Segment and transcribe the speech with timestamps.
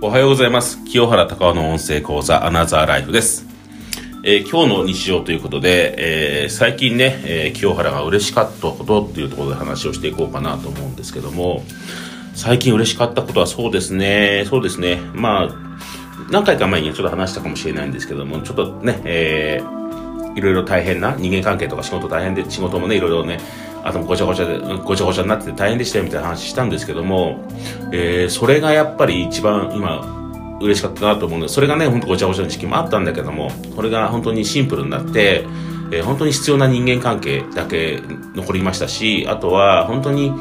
[0.00, 0.84] おはようございます。
[0.84, 3.46] 清原隆夫の音声講座アナザーライフです。
[4.22, 11.64] えー今日の日常ということで、えー最近ね、えー清原が嬉しかったことっていうところで話をしていこうかなと思うんですけども、
[12.32, 15.56] 最近嬉しかったことはそうですね、そうですね、まあ、
[16.30, 19.78] 何回か前にちょっと話したかもしれないんですけども、ちょっとね、えー
[20.36, 23.40] いろいろ大変な人間関係とか仕事大変で、仕事もね、いろいろね、
[23.88, 27.44] 頭ごちゃごちゃで、ごちゃごちゃになってて大変でしたよみたいな話したんですけども、
[27.92, 35.44] えーそれがやっぱり一番今、嬉しかったなと思うので、それがね、ほんとごちゃごちゃの時期もあったんだけども、これが本当にシンプルになって、
[35.92, 38.00] えー本当に必要な人間関係だけ
[38.34, 40.32] 残りましたし、あとは本当に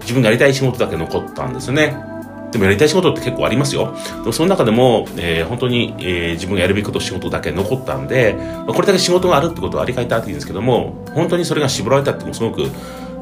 [0.00, 2.11] 自分がやりたい仕事だけ残ったんですね。
[2.52, 3.96] でもやりたい仕事って結構ありますよ。
[4.18, 12.62] でもその中でも、えー本当に、えー自分がやるべきこと仕事だけ残ったんで、まあこれだけ仕事があるってことはありがたいんですけども、本当にそれが絞られたってもすごく、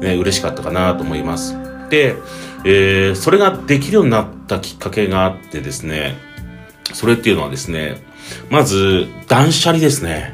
[0.01, 1.55] ね、嬉しかったかなと思います。
[1.89, 2.15] で、
[2.65, 6.17] えーそれができるようになったきっかけがあってですね、
[6.93, 7.97] それっていうのはですね、
[8.49, 10.33] まず、断捨離ですね。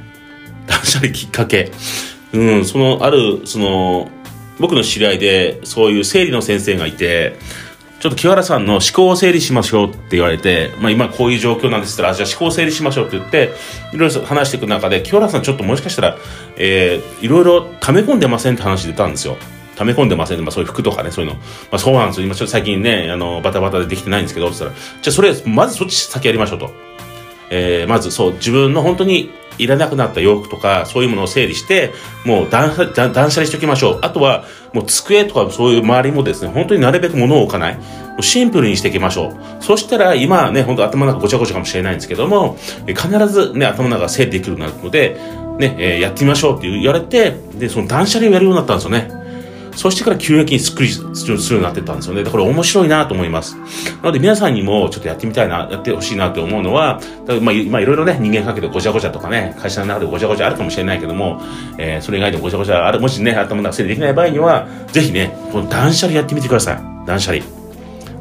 [0.68, 1.72] 断捨離きっかけ。
[2.34, 4.10] うん、その、ある、その、
[4.60, 7.38] 僕の知り合いで、そういう整理の先生がいて、
[8.08, 13.52] ちょっと清原さんの思考を整理しましょうって言われて、まあ今こういう状況なんですったら、じゃあ思考を整理しましょうって言って、
[13.92, 16.18] いろいろ話していく中で、清原さんちょっともしかしたら、
[16.56, 19.36] えー、いろいろ溜め込んでませんって話出たんですよ。
[19.76, 21.38] 溜め込んでませんまあそういう服とかね、そういうの。
[21.38, 22.28] まあそうなんですよ。
[22.28, 26.72] 今ちょっと最近ね、あの、バタバタでできてないんですけど、って言ったら、じゃあそれ、まずそっち先やりましょうと。
[27.50, 31.94] えーまずそう、自分の本当にいらなくなった洋服とか、そういうものを整理して、
[32.26, 34.00] もう断捨断捨離しておきましょう。
[34.02, 37.80] あとは、もう机とかそういう周りもですね、本当になるべく物を置かない。
[38.20, 39.64] シンプルにしていきましょう。
[39.64, 45.20] そしたら、今はね、本当頭の中ごちゃごちゃかもしれないんですけども、必ずね、頭の中が整理できるようになるので、
[45.60, 49.17] ね、えーやってみましょうって言われて、で、その断捨離をやるようになったんですよね。
[49.78, 52.24] そしてから急激にすっくりするするようになってったんですよね。
[52.24, 53.56] でこれ面白いなと思います。
[53.56, 57.00] なので皆さんにもちょっとやってみたいな、やってほしいなと思うのは、
[57.42, 61.42] まあ、いまあ、いろいろね、人間関係でごちゃごちゃとかね、会社の中でごちゃごちゃあるかもしれないけども、
[61.78, 67.06] えーそれ以外でもごちゃごちゃある、もしね、頭の中整理できない場合には、ぜひね、この断捨離やってみてください。
[67.06, 67.44] 断捨離。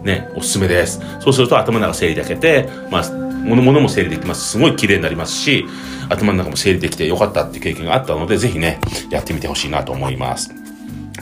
[0.03, 1.01] ね、おすすめです。
[1.21, 3.11] そうすると頭の中整理できて、まあ、
[3.45, 4.51] 物々も整理できます。
[4.51, 5.67] すごい綺麗になりますし、
[6.09, 8.81] 頭の中も整理できてよかったっていう経験があったので、ぜひね、
[9.11, 10.66] やってみてほしいなと思います。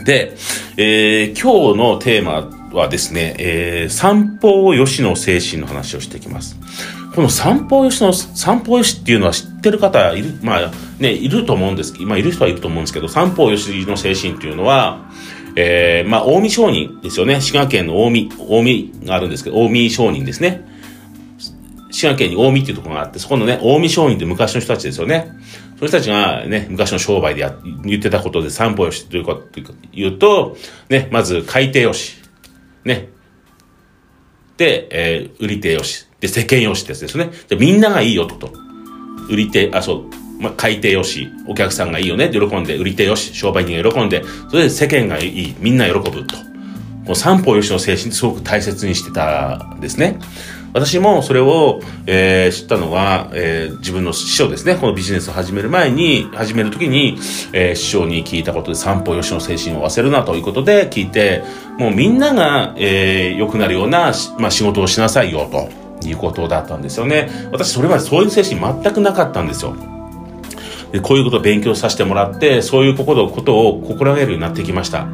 [0.05, 0.35] で、
[0.77, 6.57] えー今日のテーマはですね、えー散歩をよしの精神の話をしていきます。
[7.15, 15.09] この散歩よしの、散歩よしっていうのは知ってる方いる、まあね、いると思うんですけど、まあいる人はいると思うんですけど、散歩よしの精神っていうのは、
[15.55, 17.41] えーまあ、近江商人ですよね。
[17.41, 20.65] 滋賀県の近江、近江があるんですけど、近江商人ですね。
[21.91, 25.31] 滋賀県に近江っていうところがあって、そこのね、近江商人って昔の人たちですよね。
[25.77, 30.55] その人たちがね、昔の商売でや言ってたことで散歩よしというか、というか言うと、
[30.89, 32.17] ね、まず買い手よし。
[32.83, 33.09] ね。
[34.57, 36.07] で、えー売り手よし。
[36.21, 37.29] で、世間よしってやつですね。
[37.49, 38.53] で、みんながいいよってこと。
[39.29, 46.35] 売り手、あ、そう、まあ、買い手よし、お客さんがいいよね喜んで、売り手よし、商売人が喜んで、それで世間がいい、みんな喜ぶと。
[47.05, 50.19] この三歩よしの精神ってすごく大切にしてたんですね。
[50.75, 54.75] 私もそれを、えー知ったのは、えー自分の師匠ですね。
[54.75, 57.17] このビジネスを始める前に、始めるときに、
[57.53, 61.43] えー師匠に聞いたことで三歩よしの精神を忘れるなということで聞いて、
[61.77, 65.69] もうみんなが、えー良くなるような、まあ、仕事をしなさいよと
[66.05, 67.29] いうことだったんですよね。
[67.53, 69.77] 私それまでそういう精神全くなかったんですよ。
[70.91, 75.07] でこういうことを勉強させてもらって、そういうことことを心がけるようになってきました。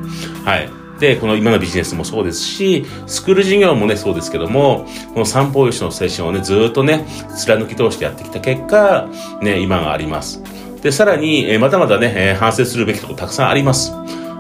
[0.44, 0.81] はい。
[1.02, 4.86] で、この今のビジネスもそうですし、スクール事業もね、そうですけども、
[5.16, 9.10] この三方よしの精神をね、ずっとね、貫き通してやってきた結果、
[9.42, 10.44] ね、今があります。
[10.84, 13.94] で、さらに、えまだまだね、え反省するべきとこたくさんあります。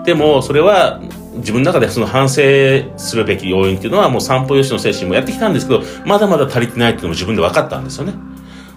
[0.05, 1.01] でも、それは、
[1.37, 2.41] 自分の中でその反省
[2.97, 8.13] するべき要因っていうのは、もう三方よしの精神もやってきたんですけど、まだまだ足りてないっていうのも自分で分かったんですよね。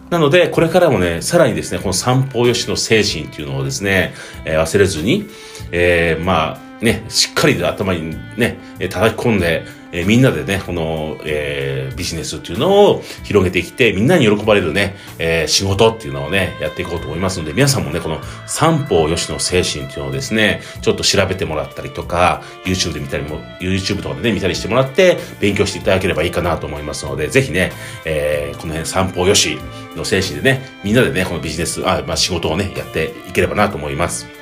[0.08, 4.14] なので、これからもね、さらにですね、この三方よしの精神っていうのをですね、
[4.46, 5.26] えー忘れずに、
[5.72, 8.58] えーまあ、ね、しっかり頭にね、
[8.90, 27.72] 叩き込んで、えーみんなでね、この、えービジネスっていうのを広げてきて、みんなに喜ばれるね、えー仕事っていうのをね、やっていこうと思いますので、皆さんもね、この三方よしの精神っていうのをですね、ちょっと調べてもらったりとか、YouTube で見たりも、YouTube とかでね、見たりしてもらって、勉強していただければいいかなと思いますので、ぜひね、
[28.04, 29.58] えーこの辺三方よし
[29.96, 34.33] の精神でね、みんなでね、このビジネス、あ、まあ仕事をね、やっていければなと思います。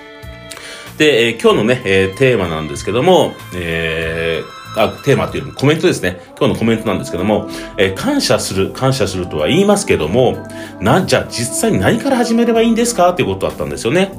[0.99, 6.21] で、えー今日のね、えーテーマなんですけども、えーあ、テーマというよりもコメントですね。
[6.39, 10.47] 今日のコメントなんですけども、えー感謝する、感謝するとは言いますけども、
[10.81, 13.11] なん、じゃあ実際に何から始めればいいんですか？
[13.11, 14.13] っていうことだったんですよね。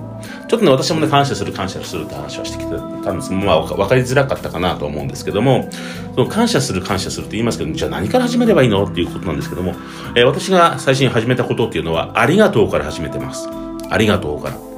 [0.47, 5.67] ちょっとね、私もね、感謝する、感謝するって話はしてきてたんです、まあ、わかりづらかったかなと思うんですけども、
[6.15, 8.85] その感謝する、感謝するって言いますけど、じゃあ何から始めればいいの？
[8.85, 9.73] っていうことなんですけども、
[10.15, 13.49] えー、私が最初に始めたことっていうのは、ありがとうから始めてます。
[13.89, 14.72] ありがとうから。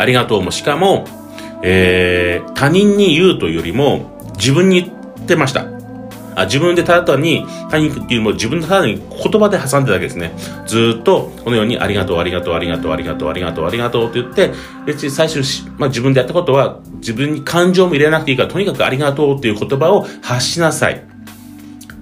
[0.00, 1.04] ありがとうも、しかも、
[1.62, 5.66] えー、他人に言うというよりも、自分に言ってました。
[6.36, 10.32] あ自分でただ単に、他人っていうも自分でただに言葉で挟んでただけですね。
[10.66, 14.50] ずっと、このように、ありがとう、ありがとう、ありがとう、ありがとう、ありがとう、ありがとうって言って、
[14.86, 15.40] 別に最初、
[15.76, 21.04] まあ自分でやったことは、自分に感情も入れなくていいから、とにかくありがとうっていう言葉を発しなさい。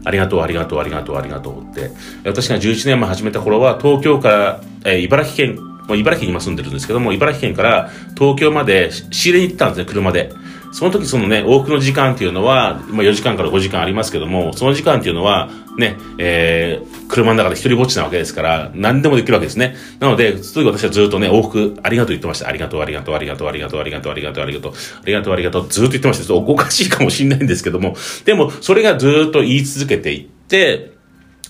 [0.05, 1.91] ありがとう、ありがとう、ありがとう、ありがとうって。
[2.25, 10.33] 私が11年前始めた頃は、東京から、えー、茨城県、もう茨城に今住んでるんですけども、茨城県から東京まで仕入れに行ったんですね、車で。
[10.71, 15.49] その時そのね、往復の時間っていうのは、まあ4時間から5時間ありますけども、その時間っていうのは、
[15.79, 19.77] ね、えー、車の中で一人ぼっちなわけですから、何でもできるわけですね。
[19.99, 22.49] なので、すぐ私はずっとね、往復、ありがとう言ってました。
[22.49, 26.27] ありがとう、ありがとう、ありがとう、ありがとう、ありがとう、ありがとう、ありがとう、ありがとう、ありがとう、ずっと言ってました。
[26.27, 30.98] ちょっとおかしいかもしれないんですけども、でも、それがずっと言い続けていって、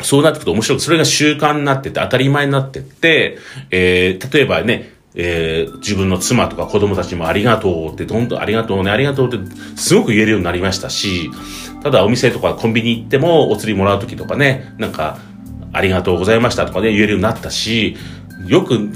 [0.03, 3.39] そうなってくると面白く、それが習慣になってて、当たり前になってって、
[3.71, 9.39] えー、例えばね、えー、自分の妻とか子供たちもありがとうってどんどんありがとうね、ありがとうって
[9.77, 11.31] すごく言えるようになりましたし、
[11.83, 15.19] ただお店とかコンビニ行ってもお釣りもらう時とかね、なんか、
[15.73, 17.97] ありがとうございましたとかね、言えるようになったし、
[18.47, 18.89] よく、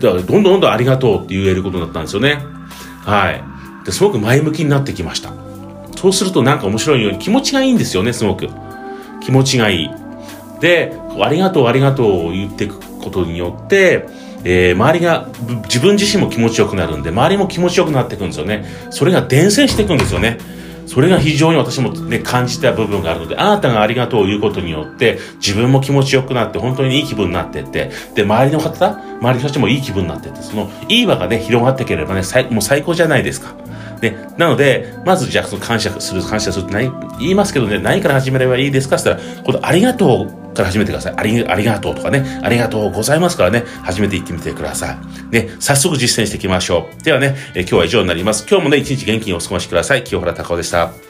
[0.00, 2.38] だからどんどんどんどんありがとうって言えることになったんですよね。
[3.04, 3.42] はい。
[3.84, 5.32] で、すごく前向きになってきました。
[5.96, 8.48] そうするとなんか面白いように気持ちがいいんですよね、すごく。
[9.20, 9.90] 気持ちがいい。
[10.60, 14.06] で、ありがとう、ありがとうを言っていくことによって、
[14.44, 15.28] えー、周りが、
[15.64, 18.64] 自分自身も気持ちよくなるんで、周りも気持ちよくなっていくんですよね。
[18.90, 20.38] それが伝染していくんですよね。
[20.86, 33.54] それが非常に私もね、感じた部分があるので、あなたがありがとうを言うことによって、自分も気持ちよくなって、本当にいい気分になってって、で、周りの方、周りの人たちもいい気分になってって、その、いい輪がね、広がっていければね、もう最高じゃないですか。
[34.00, 41.14] ね、なので、まずじゃあその感謝する、感謝するって何言いますけどね、何から始めればいいですかって言ったら、このありがとうから始めてください。
[41.16, 44.98] ありありがとうとかね、ありがとうございますからね、始めていってみてください。
[45.32, 47.02] ね、早速実践していきましょう。
[47.02, 48.46] ではね、え今日は以上になります。
[48.48, 50.04] 今日もね、一日元気にお過ごしください。
[50.04, 51.07] 清原隆夫でした。